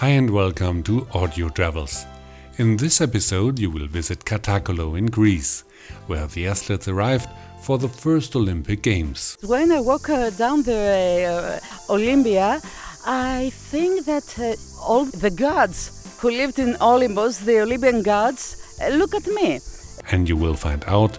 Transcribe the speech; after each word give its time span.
Hi 0.00 0.08
and 0.08 0.30
welcome 0.30 0.82
to 0.84 1.06
Audio 1.12 1.50
Travels. 1.50 2.06
In 2.56 2.78
this 2.78 3.02
episode, 3.02 3.58
you 3.58 3.70
will 3.70 3.86
visit 3.86 4.24
Katakolo 4.24 4.96
in 4.96 5.04
Greece, 5.04 5.64
where 6.06 6.26
the 6.26 6.46
athletes 6.46 6.88
arrived 6.88 7.28
for 7.60 7.76
the 7.76 7.86
first 7.86 8.34
Olympic 8.34 8.80
Games. 8.80 9.36
When 9.44 9.70
I 9.70 9.80
walk 9.80 10.08
uh, 10.08 10.30
down 10.30 10.62
the 10.62 11.60
uh, 11.60 11.92
Olympia, 11.92 12.62
I 13.04 13.50
think 13.52 14.06
that 14.06 14.38
uh, 14.38 14.56
all 14.82 15.04
the 15.04 15.30
gods 15.30 16.16
who 16.18 16.30
lived 16.30 16.58
in 16.58 16.78
Olympus, 16.80 17.40
the 17.40 17.60
Olympian 17.60 18.02
gods, 18.02 18.78
uh, 18.80 18.88
look 18.88 19.14
at 19.14 19.26
me. 19.26 19.60
And 20.10 20.26
you 20.26 20.38
will 20.38 20.54
find 20.54 20.82
out 20.86 21.18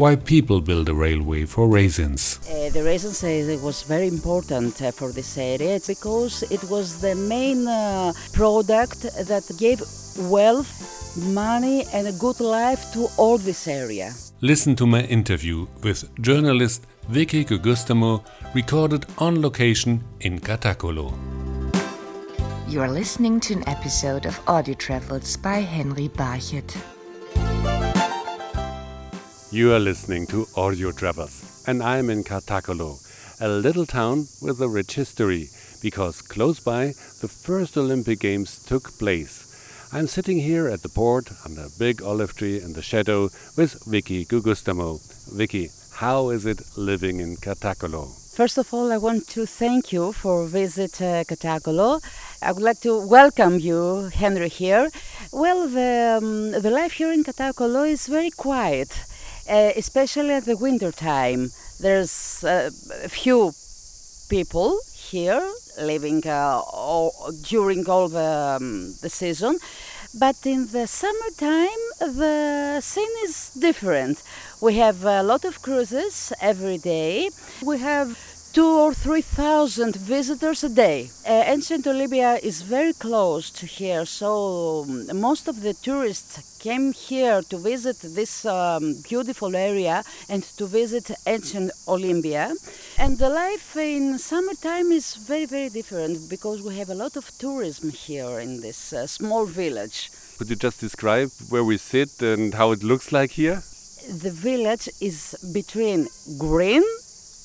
why 0.00 0.16
people 0.16 0.62
build 0.62 0.88
a 0.88 0.94
railway 0.94 1.44
for 1.44 1.68
raisins. 1.68 2.40
Uh, 2.48 2.70
the 2.70 2.82
raisins 2.82 3.22
is 3.22 3.48
it 3.48 3.60
was 3.60 3.82
very 3.82 4.08
important 4.08 4.80
uh, 4.80 4.90
for 4.90 5.12
this 5.12 5.36
area 5.36 5.76
it's 5.76 5.88
because 5.88 6.42
it 6.50 6.62
was 6.70 7.02
the 7.02 7.14
main 7.14 7.68
uh, 7.68 8.10
product 8.32 9.02
that 9.30 9.44
gave 9.58 9.78
wealth, 10.34 10.72
money, 11.34 11.84
and 11.92 12.06
a 12.06 12.12
good 12.12 12.40
life 12.40 12.90
to 12.94 13.08
all 13.18 13.36
this 13.36 13.68
area. 13.68 14.12
Listen 14.40 14.74
to 14.76 14.86
my 14.86 15.02
interview 15.02 15.66
with 15.82 16.08
journalist 16.22 16.86
Vicky 17.08 17.44
Gugustamo, 17.44 18.24
recorded 18.54 19.04
on 19.18 19.42
location 19.42 20.02
in 20.20 20.40
Katakolo. 20.40 21.12
You 22.68 22.80
are 22.80 22.90
listening 22.90 23.38
to 23.40 23.54
an 23.54 23.68
episode 23.68 24.24
of 24.24 24.40
Audio 24.46 24.74
Travels 24.74 25.36
by 25.36 25.58
Henry 25.60 26.08
Barchet. 26.08 26.99
You 29.52 29.72
are 29.72 29.80
listening 29.80 30.28
to 30.28 30.46
Audio 30.54 30.92
Travels, 30.92 31.64
and 31.66 31.82
I'm 31.82 32.08
in 32.08 32.22
Katakolo, 32.22 33.00
a 33.40 33.48
little 33.48 33.84
town 33.84 34.28
with 34.40 34.60
a 34.62 34.68
rich 34.68 34.94
history, 34.94 35.50
because 35.82 36.22
close 36.22 36.60
by 36.60 36.94
the 37.20 37.26
first 37.26 37.76
Olympic 37.76 38.20
Games 38.20 38.64
took 38.64 38.96
place. 38.96 39.88
I'm 39.92 40.06
sitting 40.06 40.38
here 40.38 40.68
at 40.68 40.82
the 40.82 40.88
port 40.88 41.32
under 41.44 41.62
a 41.62 41.78
big 41.80 42.00
olive 42.00 42.36
tree 42.36 42.60
in 42.60 42.74
the 42.74 42.80
shadow 42.82 43.30
with 43.56 43.82
Vicky 43.86 44.24
Gugustamo. 44.24 45.00
Vicky, 45.34 45.70
how 45.94 46.28
is 46.30 46.46
it 46.46 46.62
living 46.76 47.18
in 47.18 47.34
Katakolo? 47.34 48.06
First 48.32 48.56
of 48.56 48.72
all, 48.72 48.92
I 48.92 48.98
want 48.98 49.26
to 49.30 49.46
thank 49.46 49.92
you 49.92 50.12
for 50.12 50.46
visit 50.46 51.02
uh, 51.02 51.24
Katakolo. 51.24 52.00
I 52.40 52.52
would 52.52 52.62
like 52.62 52.80
to 52.82 53.04
welcome 53.04 53.58
you, 53.58 54.10
Henry, 54.14 54.48
here. 54.48 54.90
Well, 55.32 55.66
the, 55.66 56.20
um, 56.22 56.52
the 56.52 56.70
life 56.70 56.92
here 56.92 57.12
in 57.12 57.24
Katakolo 57.24 57.90
is 57.90 58.06
very 58.06 58.30
quiet, 58.30 59.04
uh, 59.50 59.72
especially 59.76 60.34
at 60.34 60.44
the 60.44 60.56
winter 60.56 60.92
time. 60.92 61.50
There's 61.80 62.44
uh, 62.44 62.70
a 63.02 63.08
few 63.08 63.52
people 64.28 64.78
here 64.94 65.42
living 65.80 66.22
uh, 66.26 66.62
all, 66.72 67.12
during 67.42 67.88
all 67.88 68.08
the, 68.08 68.58
um, 68.60 68.94
the 69.02 69.10
season. 69.10 69.58
But 70.18 70.36
in 70.44 70.66
the 70.72 70.86
summertime, 70.86 71.82
the 72.00 72.80
scene 72.80 73.16
is 73.24 73.50
different. 73.58 74.22
We 74.60 74.74
have 74.76 75.04
a 75.04 75.22
lot 75.22 75.44
of 75.44 75.62
cruises 75.62 76.32
every 76.40 76.78
day. 76.78 77.30
We 77.62 77.78
have 77.78 78.18
two 78.52 78.66
or 78.66 78.92
three 78.92 79.22
thousand 79.22 79.94
visitors 79.96 80.64
a 80.64 80.68
day. 80.68 81.10
Uh, 81.26 81.44
ancient 81.46 81.86
Olympia 81.86 82.38
is 82.42 82.62
very 82.62 82.92
close 82.92 83.50
to 83.50 83.64
here, 83.64 84.04
so 84.04 84.84
um, 84.88 85.20
most 85.20 85.46
of 85.46 85.62
the 85.62 85.74
tourists 85.74 86.58
came 86.58 86.92
here 86.92 87.42
to 87.42 87.56
visit 87.58 87.96
this 88.00 88.44
um, 88.44 88.96
beautiful 89.08 89.54
area 89.54 90.02
and 90.28 90.42
to 90.42 90.66
visit 90.66 91.10
ancient 91.26 91.70
Olympia. 91.86 92.52
And 92.98 93.18
the 93.18 93.28
life 93.28 93.76
in 93.76 94.18
summertime 94.18 94.90
is 94.90 95.14
very, 95.14 95.46
very 95.46 95.68
different 95.68 96.28
because 96.28 96.60
we 96.60 96.76
have 96.78 96.90
a 96.90 96.94
lot 96.94 97.16
of 97.16 97.30
tourism 97.38 97.90
here 97.90 98.40
in 98.40 98.60
this 98.60 98.92
uh, 98.92 99.06
small 99.06 99.46
village. 99.46 100.10
Could 100.38 100.50
you 100.50 100.56
just 100.56 100.80
describe 100.80 101.30
where 101.50 101.64
we 101.64 101.76
sit 101.76 102.20
and 102.20 102.54
how 102.54 102.72
it 102.72 102.82
looks 102.82 103.12
like 103.12 103.32
here? 103.32 103.62
The 104.08 104.32
village 104.32 104.88
is 105.00 105.36
between 105.52 106.08
green 106.38 106.82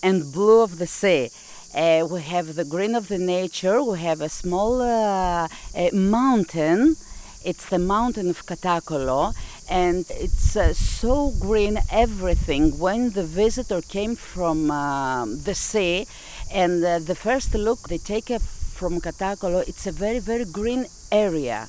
and 0.05 0.31
blue 0.31 0.61
of 0.61 0.77
the 0.77 0.85
sea. 0.85 1.31
Uh, 1.73 2.07
we 2.09 2.21
have 2.21 2.47
the 2.55 2.63
green 2.63 2.93
of 2.93 3.07
the 3.07 3.17
nature. 3.17 3.81
We 3.81 3.97
have 3.99 4.21
a 4.21 4.29
small 4.29 4.73
uh, 4.81 5.47
a 5.73 5.89
mountain. 5.91 6.95
It's 7.43 7.65
the 7.69 7.79
mountain 7.79 8.29
of 8.29 8.45
Katakolo, 8.45 9.33
and 9.69 10.05
it's 10.25 10.55
uh, 10.55 10.73
so 10.73 11.33
green 11.47 11.79
everything. 11.91 12.63
When 12.85 13.01
the 13.17 13.23
visitor 13.23 13.81
came 13.81 14.15
from 14.15 14.71
um, 14.71 15.41
the 15.47 15.55
sea, 15.55 16.07
and 16.51 16.83
uh, 16.83 16.99
the 16.99 17.15
first 17.15 17.53
look 17.55 17.79
they 17.89 17.97
take 17.97 18.29
from 18.77 19.01
Katakolo, 19.01 19.67
it's 19.67 19.85
a 19.87 19.91
very 19.91 20.19
very 20.19 20.45
green 20.45 20.85
area. 21.11 21.67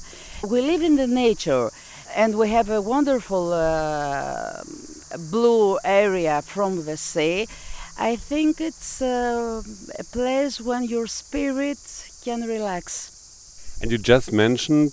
We 0.52 0.60
live 0.60 0.82
in 0.82 0.96
the 0.96 1.06
nature, 1.06 1.70
and 2.14 2.36
we 2.40 2.50
have 2.50 2.68
a 2.68 2.82
wonderful 2.82 3.52
uh, 3.52 4.62
blue 5.30 5.78
area 5.84 6.42
from 6.42 6.84
the 6.84 6.98
sea. 6.98 7.46
I 7.98 8.16
think 8.16 8.60
it's 8.60 9.00
uh, 9.00 9.62
a 9.98 10.04
place 10.04 10.60
when 10.60 10.84
your 10.84 11.06
spirit 11.06 11.78
can 12.24 12.42
relax. 12.42 13.78
And 13.80 13.90
you 13.90 13.98
just 13.98 14.32
mentioned 14.32 14.92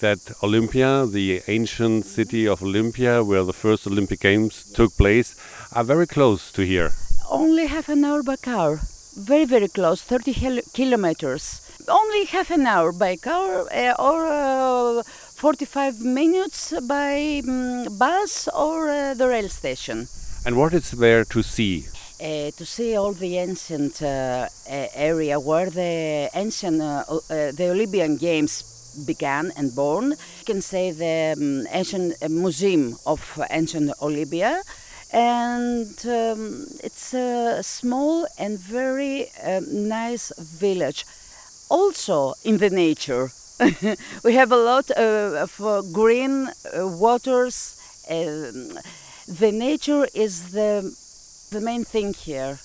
that 0.00 0.18
Olympia, 0.42 1.06
the 1.06 1.42
ancient 1.46 2.06
city 2.06 2.48
of 2.48 2.62
Olympia, 2.62 3.22
where 3.22 3.44
the 3.44 3.52
first 3.52 3.86
Olympic 3.86 4.20
Games 4.20 4.64
took 4.72 4.96
place, 4.96 5.36
are 5.72 5.84
very 5.84 6.06
close 6.06 6.50
to 6.52 6.62
here. 6.62 6.92
Only 7.30 7.66
half 7.66 7.88
an 7.88 8.04
hour 8.04 8.22
by 8.22 8.36
car. 8.36 8.80
Very, 9.14 9.44
very 9.44 9.68
close, 9.68 10.02
30 10.02 10.62
kilometers. 10.72 11.60
Only 11.86 12.24
half 12.24 12.50
an 12.50 12.66
hour 12.66 12.92
by 12.92 13.16
car 13.16 13.66
uh, 13.70 13.94
or 13.98 14.26
uh, 14.26 15.02
45 15.02 16.00
minutes 16.00 16.72
by 16.88 17.42
um, 17.46 17.98
bus 17.98 18.48
or 18.54 18.88
uh, 18.88 19.14
the 19.14 19.28
rail 19.28 19.48
station. 19.48 20.08
And 20.46 20.56
what 20.56 20.72
is 20.72 20.92
there 20.92 21.24
to 21.26 21.42
see? 21.42 21.86
Uh, 22.22 22.52
to 22.52 22.64
see 22.64 22.96
all 22.96 23.12
the 23.12 23.36
ancient 23.36 24.00
uh, 24.00 24.46
area 24.94 25.40
where 25.40 25.68
the 25.68 26.30
ancient 26.34 26.80
uh, 26.80 27.02
the 27.28 27.68
Olympian 27.68 28.16
Games 28.16 28.62
began 29.04 29.50
and 29.56 29.74
born. 29.74 30.10
You 30.10 30.44
can 30.46 30.62
say 30.62 30.92
the 30.92 31.34
um, 31.36 31.66
ancient 31.72 32.14
museum 32.30 32.96
of 33.06 33.20
ancient 33.50 33.90
Olympia, 34.00 34.62
and 35.12 35.98
um, 36.06 36.66
it's 36.84 37.12
a 37.12 37.60
small 37.60 38.28
and 38.38 38.56
very 38.56 39.26
nice 39.72 40.30
village. 40.38 41.04
Also 41.70 42.34
in 42.44 42.58
the 42.58 42.70
nature, 42.70 43.32
we 44.24 44.34
have 44.34 44.52
a 44.52 44.62
lot 44.70 44.88
of 44.92 45.58
green 45.92 46.50
waters. 46.72 47.80
Um, 48.08 48.78
the 49.26 49.50
nature 49.50 50.06
is 50.14 50.52
the 50.52 50.94
the 51.52 51.60
main 51.60 51.84
thing 51.84 52.14
here. 52.14 52.58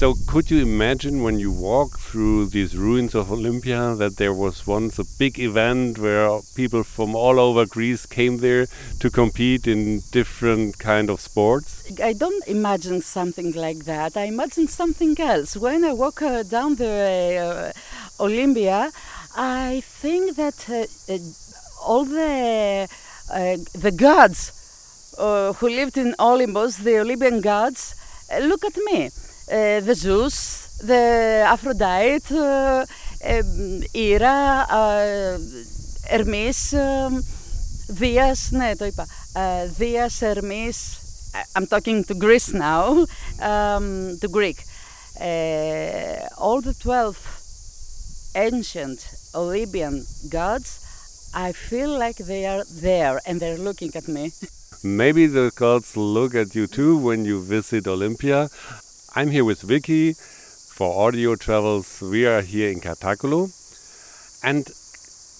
So, 0.00 0.14
could 0.26 0.50
you 0.50 0.60
imagine 0.60 1.22
when 1.22 1.38
you 1.38 1.52
walk 1.52 2.00
through 2.00 2.46
these 2.46 2.76
ruins 2.76 3.14
of 3.14 3.30
Olympia 3.30 3.94
that 3.94 4.16
there 4.16 4.34
was 4.34 4.66
once 4.66 4.98
a 4.98 5.04
big 5.20 5.38
event 5.38 5.98
where 5.98 6.40
people 6.56 6.82
from 6.82 7.14
all 7.14 7.38
over 7.38 7.64
Greece 7.64 8.04
came 8.04 8.38
there 8.38 8.66
to 8.98 9.08
compete 9.08 9.68
in 9.68 10.02
different 10.10 10.80
kind 10.80 11.10
of 11.10 11.20
sports? 11.20 11.68
I 12.02 12.12
don't 12.12 12.44
imagine 12.48 13.02
something 13.02 13.52
like 13.52 13.84
that. 13.84 14.16
I 14.16 14.24
imagine 14.24 14.66
something 14.66 15.14
else. 15.20 15.56
When 15.56 15.84
I 15.84 15.92
walk 15.92 16.22
uh, 16.22 16.42
down 16.42 16.74
the 16.74 17.72
uh, 18.18 18.22
Olympia, 18.22 18.90
I 19.36 19.80
think 19.84 20.34
that 20.34 20.58
uh, 20.68 21.18
all 21.86 22.04
the 22.04 22.88
uh, 23.32 23.56
the 23.78 23.92
gods 23.92 24.40
uh, 25.18 25.52
who 25.52 25.68
lived 25.68 25.96
in 25.96 26.14
Olympus, 26.18 26.78
the 26.78 26.98
Olympian 26.98 27.40
gods, 27.40 27.94
uh, 27.94 28.03
look 28.41 28.63
at 28.63 28.77
me. 28.85 29.09
Uh, 29.51 29.79
the 29.81 29.95
Zeus, 29.95 30.77
the 30.83 31.43
Aphrodite, 31.47 32.31
uh, 32.31 32.85
Ira, 33.95 35.37
Hermes, 36.09 36.73
Dias, 37.99 38.49
ναι 38.49 38.75
το 38.75 38.85
είπα, 38.85 39.07
Dias, 39.79 40.19
Hermes, 40.19 40.75
I'm 41.55 41.65
talking 41.67 42.03
to 42.03 42.13
Greece 42.15 42.53
now, 42.53 43.05
um, 43.41 44.17
to 44.21 44.27
Greek. 44.27 44.63
Uh, 45.19 46.27
all 46.37 46.61
the 46.61 46.73
12 46.73 47.17
ancient 48.35 49.07
Olympian 49.35 50.05
gods, 50.29 50.79
I 51.36 51.50
feel 51.50 51.98
like 51.98 52.16
they 52.16 52.46
are 52.46 52.62
there 52.80 53.20
and 53.26 53.40
they're 53.40 53.58
looking 53.58 53.90
at 53.96 54.06
me. 54.06 54.30
Maybe 54.84 55.26
the 55.26 55.50
gods 55.56 55.96
look 55.96 56.32
at 56.36 56.54
you 56.54 56.68
too 56.68 56.96
when 56.96 57.24
you 57.24 57.42
visit 57.42 57.88
Olympia. 57.88 58.48
I'm 59.16 59.30
here 59.30 59.44
with 59.44 59.62
Vicky 59.62 60.12
for 60.12 61.08
audio 61.08 61.34
travels. 61.34 62.00
We 62.00 62.24
are 62.24 62.40
here 62.40 62.70
in 62.70 62.80
Katakolo. 62.80 63.50
And 64.44 64.64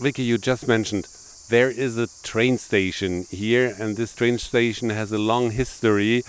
Vicky, 0.00 0.24
you 0.24 0.36
just 0.36 0.66
mentioned 0.66 1.06
there 1.54 1.70
is 1.70 1.96
a 1.96 2.08
train 2.24 2.58
station 2.58 3.12
here, 3.30 3.76
and 3.78 3.96
this 3.96 4.12
train 4.20 4.38
station 4.38 4.90
has 4.90 5.12
a 5.12 5.18
long 5.32 5.52
history. 5.52 6.24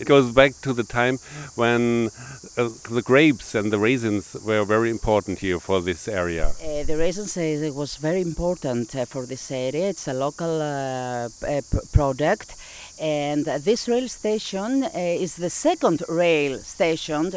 It 0.00 0.04
goes 0.04 0.28
back 0.40 0.52
to 0.64 0.74
the 0.74 0.84
time 0.84 1.16
when 1.54 2.10
uh, 2.58 2.68
the 2.96 3.02
grapes 3.02 3.54
and 3.54 3.72
the 3.72 3.78
raisins 3.78 4.36
were 4.44 4.64
very 4.64 4.90
important 4.90 5.38
here 5.38 5.60
for 5.68 5.80
this 5.80 6.02
area. 6.08 6.46
Uh, 6.48 6.82
the 6.90 6.98
raisins 6.98 7.32
uh, 7.38 7.72
was 7.82 7.96
very 7.96 8.20
important 8.20 8.94
uh, 8.94 9.06
for 9.06 9.24
this 9.24 9.50
area. 9.50 9.88
It's 9.88 10.08
a 10.08 10.16
local 10.26 10.60
uh, 10.60 11.28
uh, 11.54 11.62
product. 11.98 12.48
And 13.00 13.44
this 13.68 13.88
rail 13.88 14.08
station 14.08 14.84
is 14.94 15.36
the 15.36 15.50
second 15.50 16.02
rail 16.08 16.58
station 16.58 17.32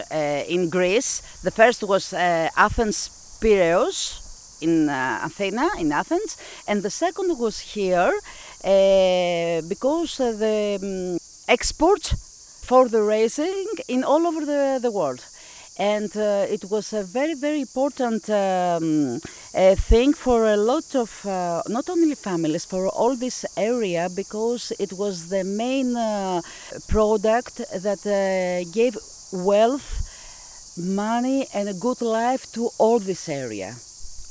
in 0.55 0.69
Greece. 0.69 1.21
The 1.43 1.51
first 1.51 1.83
was 1.83 2.13
Athens 2.13 2.99
Piraeus 3.41 4.28
in 4.61 4.89
uh, 4.89 5.21
Athena, 5.23 5.69
in 5.79 5.91
Athens, 5.91 6.37
and 6.67 6.81
the 6.83 6.89
second 6.89 7.37
was 7.37 7.59
here 7.59 8.13
uh, 8.63 9.61
because 9.67 10.17
the 10.17 10.79
um, 10.81 11.19
for 12.69 12.87
the 12.87 13.01
racing 13.01 13.65
in 13.87 14.03
all 14.03 14.27
over 14.27 14.45
the, 14.45 14.79
the 14.79 14.91
world. 14.91 15.25
And 15.79 16.11
uh, 16.17 16.45
it 16.55 16.65
was 16.69 16.93
a 16.93 17.03
very, 17.03 17.35
very 17.35 17.61
important 17.61 18.29
um, 18.29 19.21
uh, 19.55 19.75
thing 19.75 20.13
for 20.13 20.45
a 20.45 20.57
lot 20.57 20.93
of, 20.93 21.25
uh, 21.25 21.63
not 21.69 21.89
only 21.89 22.15
families, 22.15 22.65
for 22.65 22.89
all 22.89 23.15
this 23.15 23.45
area, 23.55 24.09
because 24.13 24.73
it 24.77 24.91
was 24.93 25.29
the 25.29 25.43
main 25.45 25.95
uh, 25.95 26.41
product 26.89 27.57
that 27.85 28.03
gave 28.73 28.97
wealth, 29.31 29.89
money, 30.77 31.47
and 31.53 31.69
a 31.69 31.73
good 31.73 32.01
life 32.01 32.51
to 32.51 32.69
all 32.77 32.99
this 32.99 33.29
area. 33.29 33.73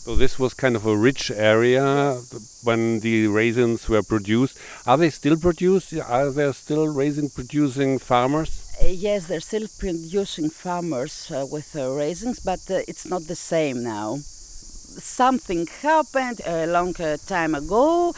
So 0.05 0.17
this 0.17 0.39
was 0.39 0.55
kind 0.55 0.75
of 0.75 0.87
a 0.87 0.97
rich 0.97 1.31
area 1.31 2.15
when 2.62 3.00
the 3.00 3.27
raisins 3.27 3.89
were 3.89 4.03
produced. 4.03 4.59
Are 4.87 4.97
they 4.97 5.11
still 5.11 5.37
produced? 5.37 5.93
Are 5.95 6.31
there 6.31 6.53
still 6.53 6.89
raisin 6.89 7.29
producing 7.29 7.99
farmers? 7.99 8.65
Uh, 8.81 8.87
yes, 8.87 9.27
they're 9.27 9.41
still 9.41 9.67
producing 9.79 10.49
farmers 10.50 11.31
uh, 11.31 11.47
with 11.50 11.77
uh, 11.77 11.91
raisins, 11.91 12.41
but 12.41 12.61
uh, 12.71 12.81
it's 12.89 13.06
not 13.06 13.23
the 13.27 13.35
same 13.35 13.83
now. 13.83 14.17
Something 14.17 15.67
happened 15.83 16.41
a 16.47 16.67
long 16.67 16.94
uh, 17.01 17.17
time 17.27 17.55
ago. 17.55 18.15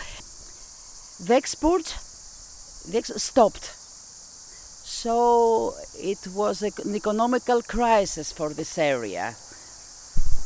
The 1.27 1.35
export 1.35 1.97
the 2.89 2.99
ex- 2.99 3.23
stopped. 3.23 3.65
So 3.65 5.75
it 5.99 6.19
was 6.35 6.63
an 6.63 6.95
economical 6.95 7.63
crisis 7.63 8.33
for 8.33 8.53
this 8.53 8.79
area. 8.79 9.35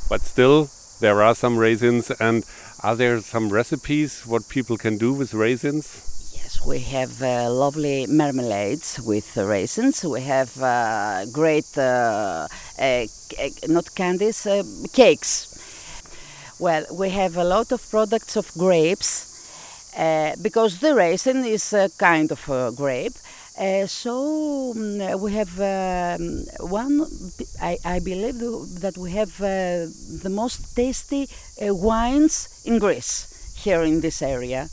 But 0.08 0.22
still, 0.22 0.68
there 1.00 1.22
are 1.22 1.34
some 1.34 1.56
raisins. 1.56 2.10
And 2.20 2.44
are 2.82 2.96
there 2.96 3.20
some 3.20 3.48
recipes 3.48 4.26
what 4.26 4.48
people 4.48 4.76
can 4.76 4.98
do 4.98 5.12
with 5.12 5.34
raisins? 5.34 6.30
Yes, 6.32 6.64
we 6.66 6.78
have 6.80 7.22
uh, 7.22 7.50
lovely 7.50 8.06
marmalades 8.06 9.00
with 9.00 9.36
uh, 9.36 9.44
raisins. 9.46 10.04
We 10.04 10.20
have 10.22 10.60
uh, 10.62 11.26
great, 11.32 11.76
uh, 11.76 12.48
uh, 12.78 13.06
c- 13.06 13.52
not 13.68 13.94
candies, 13.94 14.46
uh, 14.46 14.62
cakes. 14.92 15.50
Well, 16.58 16.86
we 16.92 17.10
have 17.10 17.36
a 17.36 17.44
lot 17.44 17.72
of 17.72 17.88
products 17.90 18.36
of 18.36 18.52
grapes 18.54 19.34
uh, 19.96 20.34
because 20.40 20.78
the 20.78 20.94
raisin 20.94 21.44
is 21.44 21.72
a 21.72 21.88
kind 21.98 22.30
of 22.30 22.48
a 22.48 22.72
grape. 22.72 23.16
Uh, 23.56 23.86
so 23.86 24.74
mm, 24.74 25.20
we 25.20 25.32
have 25.32 25.60
um, 25.60 26.44
one, 26.68 27.06
I, 27.62 27.78
I 27.84 28.00
believe 28.00 28.40
that 28.80 28.98
we 28.98 29.12
have 29.12 29.40
uh, 29.40 29.86
the 30.22 30.30
most 30.30 30.74
tasty 30.74 31.28
uh, 31.64 31.72
wines 31.72 32.62
in 32.64 32.80
Greece 32.80 33.54
here 33.56 33.84
in 33.84 34.00
this 34.00 34.22
area. 34.22 34.68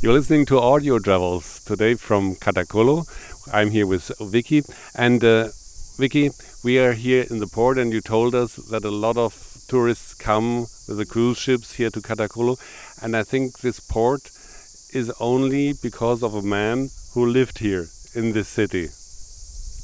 You're 0.00 0.14
listening 0.14 0.46
to 0.46 0.58
Audio 0.58 0.98
Travels 0.98 1.62
today 1.64 1.94
from 1.94 2.34
Katakolo. 2.34 3.06
I'm 3.52 3.70
here 3.70 3.86
with 3.86 4.10
Vicky. 4.20 4.64
And 4.96 5.22
uh, 5.22 5.50
Vicky, 5.96 6.30
we 6.64 6.80
are 6.80 6.92
here 6.92 7.24
in 7.30 7.38
the 7.38 7.46
port, 7.46 7.78
and 7.78 7.92
you 7.92 8.00
told 8.00 8.34
us 8.34 8.56
that 8.56 8.84
a 8.84 8.90
lot 8.90 9.16
of 9.16 9.62
tourists 9.68 10.12
come 10.12 10.62
with 10.88 10.96
the 10.96 11.06
cruise 11.06 11.38
ships 11.38 11.74
here 11.74 11.90
to 11.90 12.00
Katakolo. 12.00 12.58
And 13.00 13.16
I 13.16 13.22
think 13.22 13.60
this 13.60 13.78
port 13.78 14.22
is 14.92 15.12
only 15.20 15.74
because 15.80 16.24
of 16.24 16.34
a 16.34 16.42
man 16.42 16.90
who 17.12 17.26
lived 17.26 17.58
here 17.58 17.86
in 18.14 18.32
this 18.32 18.48
city. 18.48 18.88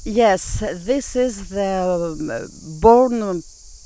Yes, 0.03 0.59
this 0.59 1.15
is 1.15 1.49
the 1.49 2.17
um, 2.17 2.49
born 2.81 3.43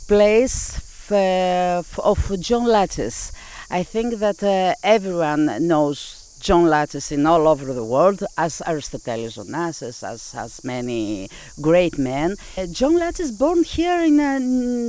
place 0.08 0.78
f- 1.12 2.00
of 2.00 2.32
John 2.40 2.66
Latsis. 2.66 3.34
I 3.70 3.84
think 3.84 4.16
that 4.20 4.42
uh, 4.44 4.74
everyone 4.84 5.68
knows 5.68 6.38
John 6.40 6.66
Latsis 6.66 7.12
in 7.12 7.26
all 7.26 7.48
over 7.48 7.74
the 7.74 7.84
world, 7.84 8.24
as 8.38 8.62
Aristoteles 8.66 9.38
Onassis, 9.38 10.04
as, 10.04 10.34
as 10.38 10.64
many 10.64 11.30
great 11.60 11.98
men. 11.98 12.36
Uh, 12.56 12.68
John 12.68 12.94
Latsis 12.94 13.32
born 13.38 13.64
here 13.64 14.04
in 14.04 14.20
uh, 14.20 14.40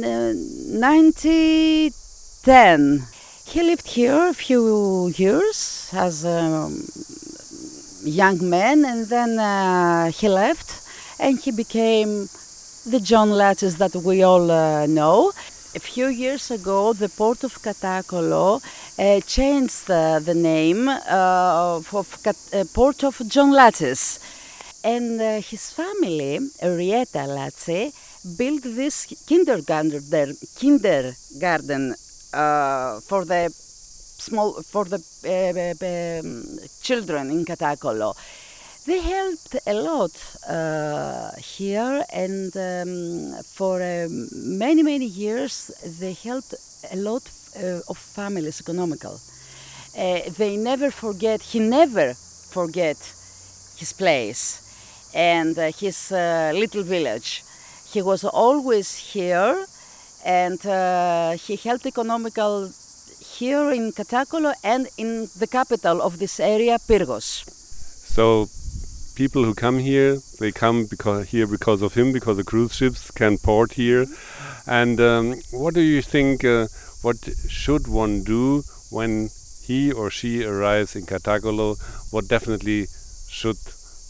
uh, 0.07 0.33
1910. 0.79 3.07
He 3.47 3.63
lived 3.63 3.89
here 3.89 4.29
a 4.29 4.35
few 4.35 5.09
years 5.17 5.89
as 5.93 6.25
a 6.25 6.69
young 8.11 8.49
man, 8.49 8.85
and 8.85 9.07
then 9.07 9.39
uh, 9.39 10.11
he 10.11 10.29
left, 10.29 10.83
and 11.19 11.39
he 11.39 11.51
became 11.51 12.29
the 12.87 13.01
John 13.01 13.31
Latsis 13.31 13.79
that 13.79 13.95
we 13.97 14.23
all 14.23 14.51
uh, 14.51 14.87
know. 14.87 15.33
A 15.75 15.81
few 15.81 16.07
years 16.07 16.51
ago, 16.51 16.93
the 16.93 17.09
port 17.09 17.45
of 17.45 17.61
Katakolo 17.61 18.63
uh, 18.99 19.21
changed 19.27 19.91
uh, 19.91 20.21
the 20.21 20.35
name 20.35 20.89
uh, 20.89 21.77
of, 21.77 21.95
of 21.95 22.23
Kat- 22.23 22.51
uh, 22.55 22.65
Port 22.73 23.05
of 23.05 23.21
John 23.29 23.53
Latsis. 23.53 24.19
And 24.83 25.21
uh, 25.21 25.41
his 25.41 25.71
family, 25.73 26.39
Rieta 26.63 27.27
Latze, 27.27 27.93
built 28.39 28.63
this 28.63 29.07
kindergarten, 29.27 30.37
kindergarten 30.57 31.95
for 33.09 33.25
the 33.25 33.66
small 34.19 34.63
for 34.63 34.85
the 34.85 35.01
uh, 35.25 36.21
um, 36.21 36.59
children 36.83 37.31
in 37.31 37.45
Katakolo. 37.45 38.15
They 38.87 39.01
helped 39.01 39.57
a 39.67 39.75
lot 39.75 40.13
uh, 40.49 41.31
here, 41.37 42.05
and 42.13 42.57
um, 42.57 43.43
for 43.43 43.81
many 44.33 44.83
many 44.83 45.07
years 45.07 45.73
they 46.01 46.13
helped 46.13 46.55
a 46.93 46.97
lot 46.97 47.23
of 47.89 47.99
families 47.99 48.61
economical. 48.61 49.19
They 49.95 50.57
never 50.57 50.91
forget. 50.91 51.43
He 51.43 51.59
never 51.59 52.15
forget 52.15 52.97
his 53.77 53.93
place 53.93 54.63
and 55.15 55.59
uh, 55.59 55.73
his 55.73 56.13
uh, 56.13 56.53
little 56.55 56.83
village. 56.83 57.43
He 57.93 58.03
was 58.03 58.25
always 58.25 58.95
here, 59.13 59.67
and 60.25 60.65
uh, 60.67 61.33
he 61.33 61.57
helped 61.57 61.87
economical 61.87 62.71
here 63.39 63.71
in 63.71 63.93
Katakolo 63.93 64.55
and 64.65 64.89
in 64.97 65.29
the 65.39 65.47
capital 65.47 66.01
of 66.01 66.19
this 66.19 66.41
area, 66.41 66.79
Pyrgos. 66.79 67.45
So 68.17 68.49
people 69.15 69.45
who 69.45 69.55
come 69.55 69.79
here, 69.79 70.19
they 70.41 70.53
come 70.53 70.87
because 70.87 71.29
here 71.29 71.47
because 71.47 71.83
of 71.83 71.95
him, 71.95 72.13
because 72.13 72.37
the 72.37 72.45
cruise 72.45 72.75
ships 72.75 73.11
can 73.11 73.39
port 73.39 73.73
here. 73.73 74.07
And 74.67 75.01
um, 75.01 75.35
what 75.51 75.75
do 75.75 75.81
you 75.81 76.03
think? 76.03 76.45
Uh, 76.45 76.67
what 77.03 77.17
should 77.49 77.87
one 77.87 78.25
do 78.25 78.63
when 78.91 79.31
he 79.63 79.93
or 79.93 80.11
she 80.11 80.45
arrives 80.45 80.97
in 80.97 81.05
Katakolo? 81.07 81.77
What 82.13 82.29
definitely 82.29 82.87
should 83.29 83.59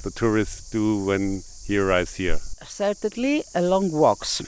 the 0.05 0.11
tourist 0.15 0.73
do 0.73 1.05
when 1.05 1.43
he 1.67 1.79
arrives 1.79 2.15
here? 2.15 2.39
Certainly, 2.65 3.45
a 3.55 3.61
long 3.61 3.91
walks, 3.91 4.43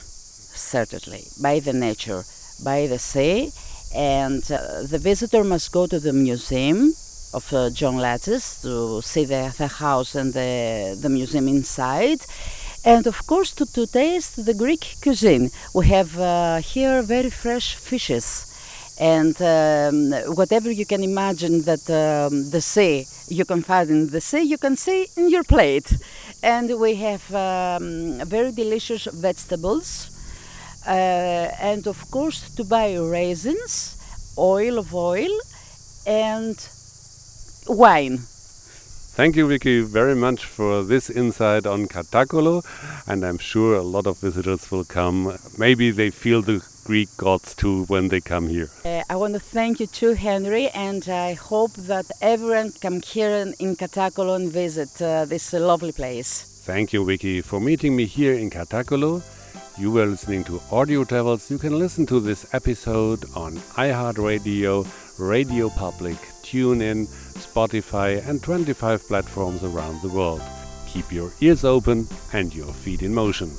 certainly, 0.55 1.23
by 1.41 1.59
the 1.59 1.73
nature, 1.73 2.23
by 2.63 2.87
the 2.87 2.99
sea, 2.99 3.51
and 3.95 4.43
uh, 4.51 4.83
the 4.83 4.99
visitor 4.99 5.43
must 5.43 5.71
go 5.71 5.87
to 5.87 5.99
the 5.99 6.13
museum 6.13 6.93
of 7.33 7.53
uh, 7.53 7.69
John 7.69 7.95
Latsis 7.95 8.61
to 8.61 9.01
see 9.01 9.25
the, 9.25 9.53
the 9.57 9.67
house 9.67 10.15
and 10.15 10.33
the, 10.33 10.97
the 10.99 11.09
museum 11.09 11.47
inside. 11.47 12.21
And 12.85 13.07
of 13.07 13.25
course, 13.27 13.51
to, 13.53 13.65
to 13.73 13.85
taste 13.85 14.45
the 14.45 14.53
Greek 14.53 14.95
cuisine. 15.01 15.51
We 15.73 15.87
have 15.87 16.17
uh, 16.17 16.57
here 16.57 17.01
very 17.01 17.29
fresh 17.29 17.75
fishes. 17.75 18.45
And 18.99 19.35
um, 19.41 20.11
whatever 20.35 20.69
you 20.71 20.85
can 20.85 21.03
imagine 21.03 21.61
that 21.63 21.89
um, 21.89 22.49
the 22.49 22.61
sea, 22.61 23.05
you 23.27 23.45
can 23.45 23.61
find 23.61 23.89
in 23.89 24.09
the 24.09 24.21
sea, 24.21 24.41
you 24.41 24.57
can 24.57 24.75
see 24.75 25.07
in 25.15 25.29
your 25.29 25.43
plate. 25.43 25.93
And 26.43 26.79
we 26.79 26.95
have 26.95 27.23
um, 27.33 28.19
very 28.25 28.51
delicious 28.51 29.05
vegetables. 29.05 30.11
Uh, 30.85 31.51
and 31.61 31.87
of 31.87 31.99
course, 32.11 32.55
to 32.55 32.63
buy 32.63 32.95
raisins, 32.95 33.97
oil 34.37 34.79
of 34.79 34.93
oil, 34.93 35.31
and 36.07 36.57
wine. 37.67 38.19
Thank 39.19 39.35
you, 39.35 39.47
Vicky, 39.47 39.81
very 39.81 40.15
much 40.15 40.45
for 40.45 40.81
this 40.81 41.09
insight 41.09 41.65
on 41.65 41.87
Katakolo, 41.87 42.63
and 43.05 43.25
I'm 43.25 43.37
sure 43.37 43.75
a 43.75 43.81
lot 43.81 44.07
of 44.07 44.17
visitors 44.21 44.71
will 44.71 44.85
come. 44.85 45.37
Maybe 45.57 45.91
they 45.91 46.09
feel 46.09 46.41
the 46.41 46.65
Greek 46.85 47.09
gods 47.17 47.53
too 47.53 47.83
when 47.85 48.07
they 48.07 48.21
come 48.21 48.47
here. 48.47 48.69
Uh, 48.85 49.03
I 49.09 49.17
want 49.17 49.33
to 49.33 49.39
thank 49.41 49.81
you 49.81 49.87
too, 49.87 50.13
Henry, 50.13 50.69
and 50.69 51.07
I 51.09 51.33
hope 51.33 51.73
that 51.73 52.05
everyone 52.21 52.71
come 52.81 53.01
here 53.01 53.29
in, 53.29 53.53
in 53.59 53.75
Katakolo 53.75 54.37
and 54.37 54.49
visit 54.49 55.01
uh, 55.01 55.25
this 55.25 55.51
lovely 55.51 55.91
place. 55.91 56.63
Thank 56.65 56.93
you, 56.93 57.03
Vicky, 57.03 57.41
for 57.41 57.59
meeting 57.59 57.97
me 57.97 58.05
here 58.05 58.35
in 58.35 58.49
Katakolo. 58.49 59.21
You 59.79 59.91
were 59.91 60.07
listening 60.07 60.43
to 60.43 60.61
Audio 60.73 61.05
Travels. 61.05 61.49
You 61.49 61.57
can 61.57 61.79
listen 61.79 62.05
to 62.07 62.19
this 62.19 62.53
episode 62.53 63.23
on 63.33 63.53
iHeartRadio, 63.79 64.85
Radio 65.17 65.69
Public, 65.69 66.17
TuneIn, 66.43 67.07
Spotify, 67.07 68.27
and 68.27 68.43
25 68.43 69.07
platforms 69.07 69.63
around 69.63 70.01
the 70.01 70.09
world. 70.09 70.41
Keep 70.85 71.13
your 71.13 71.31
ears 71.39 71.63
open 71.63 72.09
and 72.33 72.53
your 72.53 72.73
feet 72.73 73.03
in 73.03 73.13
motion. 73.13 73.49